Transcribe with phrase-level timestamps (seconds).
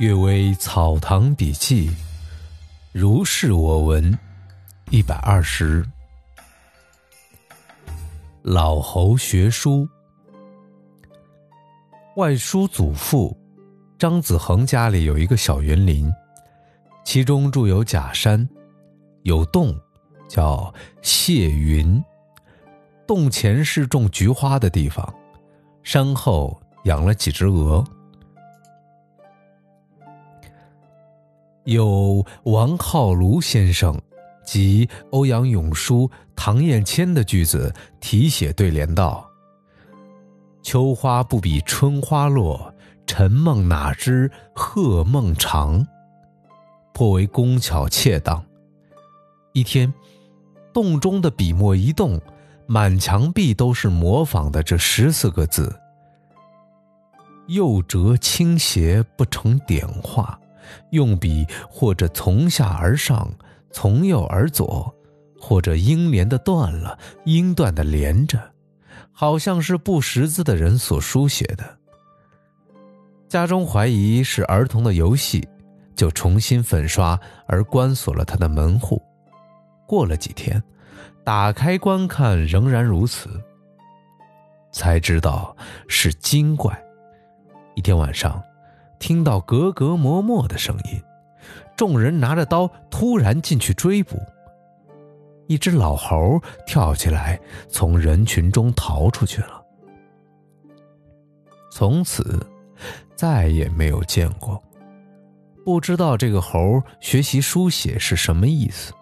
[0.00, 1.90] 阅微草堂笔记，
[2.90, 4.18] 如是我闻
[4.88, 5.86] 一百二十。
[8.40, 9.86] 老侯学书，
[12.16, 13.36] 外叔祖父
[13.98, 16.10] 张子恒家里有一个小园林，
[17.04, 18.48] 其中住有假山，
[19.24, 19.78] 有洞，
[20.26, 20.72] 叫
[21.02, 22.02] 谢云。
[23.06, 25.14] 洞前是种菊花的地方，
[25.82, 27.84] 山后养了几只鹅。
[31.64, 34.00] 有王浩庐先生
[34.44, 39.28] 及欧阳永叔、唐彦谦的句子题写对联道
[40.62, 42.74] ：“秋花不比春花落，
[43.06, 45.86] 晨梦哪知鹤梦长。”
[46.92, 48.42] 颇为工巧切当。
[49.52, 49.92] 一天，
[50.72, 52.20] 洞中的笔墨一动，
[52.66, 55.74] 满墙壁都是模仿的这十四个字
[57.48, 60.38] ：“右折倾斜不成点画。”
[60.90, 63.32] 用笔或者从下而上，
[63.70, 64.94] 从右而左，
[65.38, 68.38] 或者音连的断了，音断的连着，
[69.12, 71.78] 好像是不识字的人所书写的。
[73.28, 75.46] 家中怀疑是儿童的游戏，
[75.94, 79.00] 就重新粉刷而关锁了他的门户。
[79.86, 80.62] 过了几天，
[81.24, 83.30] 打开观看，仍然如此，
[84.72, 86.76] 才知道是精怪。
[87.76, 88.42] 一天晚上。
[89.00, 91.02] 听到格格磨磨的声音，
[91.74, 94.16] 众人拿着刀突然进去追捕。
[95.48, 99.60] 一只老猴跳起来，从人群中逃出去了。
[101.72, 102.46] 从此
[103.16, 104.62] 再也没有见过。
[105.64, 108.92] 不知道这个猴学习书写是什么意思。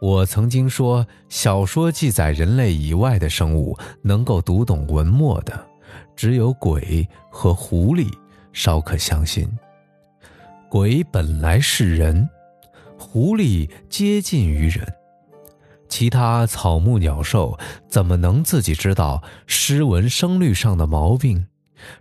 [0.00, 5.67] 我曾经说，小说记载人类以外的生物能够读懂文墨的。
[6.16, 8.08] 只有鬼和狐狸
[8.52, 9.48] 稍可相信。
[10.68, 12.28] 鬼本来是人，
[12.98, 14.86] 狐狸接近于人，
[15.88, 21.46] 其他草木鸟兽怎么能自己知道诗文声律上的毛病？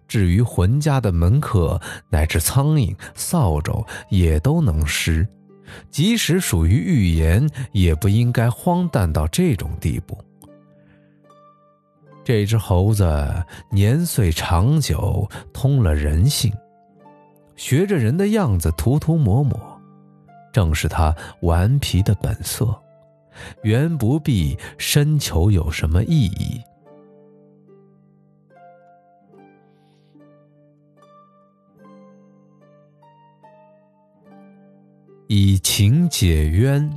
[0.08, 5.28] 至于浑家的门客乃至苍蝇、扫帚也都能诗，
[5.92, 10.18] 即使属于预言，也不应该荒诞到这种地步。
[12.28, 13.08] 这只猴子
[13.72, 16.52] 年岁长久，通了人性，
[17.56, 19.58] 学着人的样子涂涂抹抹，
[20.52, 22.78] 正是它顽皮的本色，
[23.64, 26.62] 原不必深求有什么意义。
[35.28, 36.92] 以情解冤，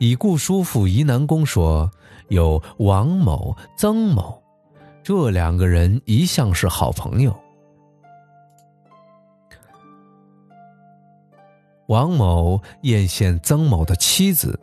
[0.00, 1.88] 已故叔父宜南公说。
[2.28, 4.40] 有王某、曾某，
[5.02, 7.36] 这两个人一向是好朋友。
[11.88, 14.56] 王某艳羡曾某的妻子，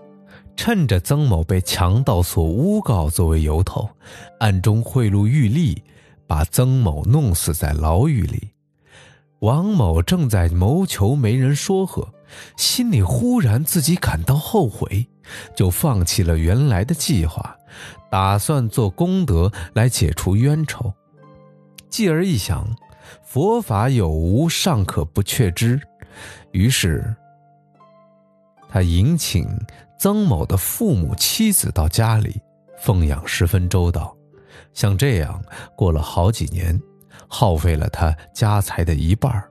[0.56, 3.90] 趁着曾某被强盗所诬告作为由头，
[4.40, 5.84] 暗中贿赂玉立，
[6.26, 8.52] 把曾某弄死在牢狱里。
[9.40, 12.08] 王某正在谋求没人说和，
[12.56, 15.06] 心里忽然自己感到后悔，
[15.56, 17.56] 就放弃了原来的计划。
[18.10, 20.94] 打算做功德来解除冤仇，
[21.90, 22.66] 继而一想，
[23.22, 25.80] 佛法有无尚可不确知，
[26.52, 27.14] 于是
[28.70, 29.46] 他迎请
[30.00, 32.42] 曾某的父母妻子到家里，
[32.80, 34.16] 奉养十分周到。
[34.74, 35.44] 像这样
[35.76, 36.80] 过了好几年，
[37.28, 39.44] 耗费了他家财的一半。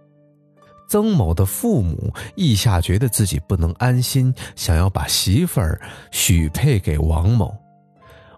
[0.88, 5.80] 曾某的父母一下觉得自己不能安心，想要把媳妇儿
[6.10, 7.54] 许配给王某。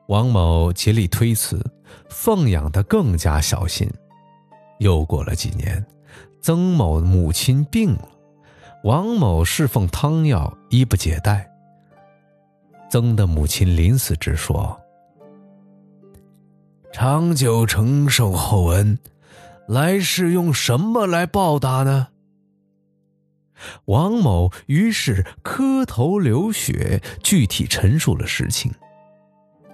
[0.06, 1.62] 王某竭力推辞，
[2.08, 3.88] 奉养的更加小心。
[4.78, 5.84] 又过了几年，
[6.40, 8.08] 曾某母亲病了，
[8.84, 11.46] 王某侍奉汤药，衣不解带。
[12.90, 14.80] 曾的母亲临死之说
[16.90, 18.98] ：“长久承受厚恩，
[19.66, 22.08] 来世用什么来报答呢？”
[23.86, 28.72] 王某于是磕头流血，具体陈述了实情。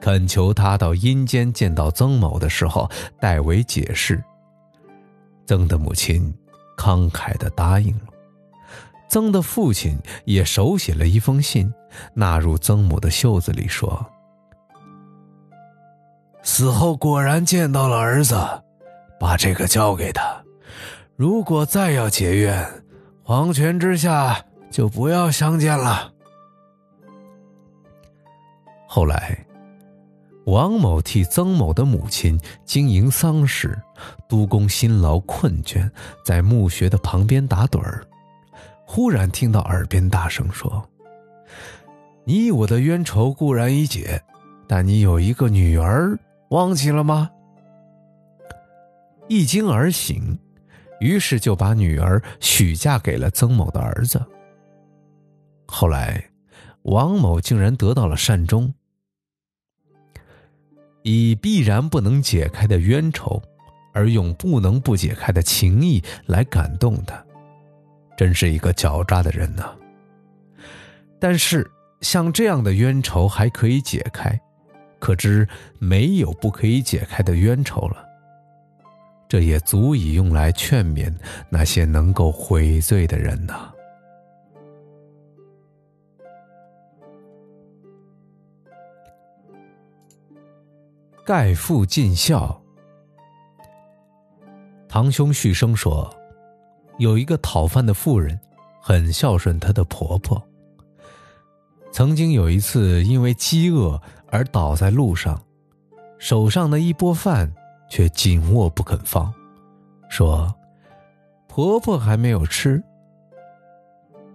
[0.01, 2.91] 恳求他到阴间见到曾某的时候
[3.21, 4.23] 代为解释。
[5.47, 6.35] 曾的母亲
[6.77, 8.05] 慷慨的答应了。
[9.09, 11.73] 曾的父亲也手写了一封信，
[12.15, 14.05] 纳入曾母的袖子里，说
[16.43, 18.37] ：“死后果然见到了儿子，
[19.21, 20.43] 把这个交给他。
[21.17, 22.84] 如果再要结怨，
[23.25, 26.13] 黄泉之下就不要相见了。”
[28.87, 29.45] 后来。
[30.47, 33.81] 王某替曾某的母亲经营丧事，
[34.29, 35.91] 督工辛劳困倦，
[36.23, 38.07] 在墓穴的旁边打盹儿，
[38.85, 40.87] 忽然听到耳边大声说
[42.25, 44.23] ：“你我的冤仇固然已解，
[44.69, 46.15] 但你有一个女儿，
[46.51, 47.31] 忘记了吗？”
[49.29, 50.39] 一惊而醒，
[51.05, 54.25] 于是就把女儿许嫁给了曾某的儿子。
[55.67, 56.31] 后来，
[56.85, 58.73] 王某竟然得到了善终。
[61.03, 63.43] 以必然不能解开的冤仇，
[63.93, 67.23] 而用不能不解开的情谊来感动他，
[68.17, 69.77] 真是一个狡诈的人呐。
[71.21, 71.71] 但是
[72.01, 74.41] 像这样的冤仇还可以解开，
[74.99, 75.47] 可知
[75.79, 78.14] 没有不可以解开的冤仇了。
[79.29, 81.15] 这也足以用来劝勉
[81.49, 83.71] 那些能够悔罪的人呐。
[91.25, 92.61] 盖父尽孝。
[94.87, 96.15] 堂兄续生说，
[96.99, 98.39] 有一个讨饭的妇人，
[98.81, 100.41] 很孝顺她的婆婆。
[101.91, 105.43] 曾经有一次，因为饥饿而倒在路上，
[106.19, 107.51] 手上的一钵饭
[107.95, 109.33] 却紧握不肯放，
[110.09, 110.53] 说
[111.47, 112.83] ：“婆婆还没有吃。”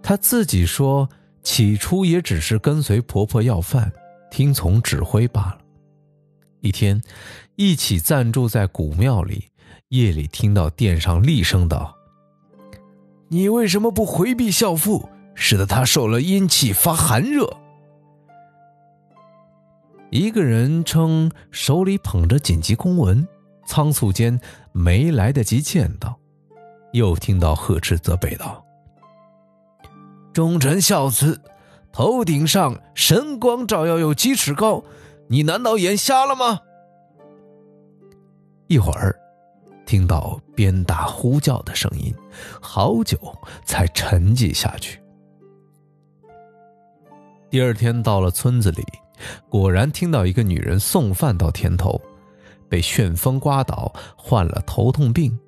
[0.02, 1.06] 她自己说，
[1.42, 3.92] 起初也只是跟随婆婆要饭，
[4.30, 5.58] 听从指挥罢了。
[6.62, 7.02] 一天，
[7.56, 9.50] 一起暂住在古庙里，
[9.88, 11.94] 夜里听到殿上厉声道
[13.28, 17.58] ：“你为什么不回避孝父，使得他受了阴气发寒热？”
[20.08, 23.28] 一个人称手里捧着紧急公文，
[23.70, 24.36] 仓促间
[24.72, 26.18] 没来得及见到，
[26.90, 28.66] 又听到呵斥责备道
[30.34, 31.40] ：“忠臣孝子，
[31.92, 34.82] 头顶上神光照耀有几尺高。”
[35.30, 36.58] 你难道眼瞎了吗？
[38.66, 39.14] 一会儿，
[39.86, 42.12] 听到鞭打呼叫的声音，
[42.60, 43.16] 好久
[43.64, 45.00] 才沉寂下去。
[47.48, 48.84] 第二天到了村子里，
[49.48, 52.00] 果然听到一个女人送饭到田头，
[52.70, 55.38] 被旋风刮倒，患了头痛病。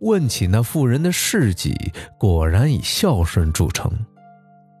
[0.00, 1.74] 问起那妇人的事迹，
[2.18, 3.90] 果然以孝顺著称，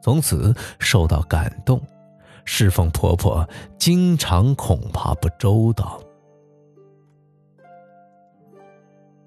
[0.02, 1.80] 从此受到感动。
[2.44, 3.48] 侍奉婆婆，
[3.78, 6.00] 经常恐怕不周到。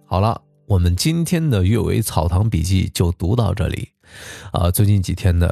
[0.06, 3.90] 好了，我们今天的《阅微草堂笔记》就读到这里。
[4.52, 5.50] 啊，最近几天呢，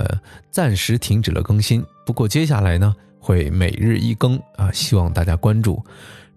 [0.49, 5.83] 暂时停止了更新，不过接下来呢，会每日一更啊，希望大家关注。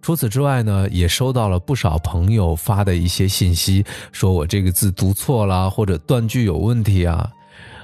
[0.02, 7.30] 除此之外呢，也收到了不少朋友发的一些信息，说我这个字读错了，或者断句有问题啊，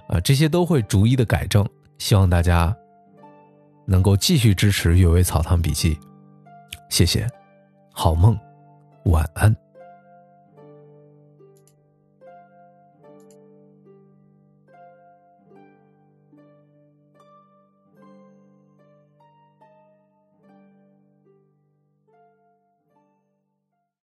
[0.09, 1.67] 啊，这些都会逐一的改正，
[1.99, 2.75] 希望大家。
[3.89, 5.95] 能够继续支持《阅微草堂笔记》，
[6.89, 7.25] 谢谢，
[7.93, 8.37] 好梦，
[9.05, 9.66] 晚安。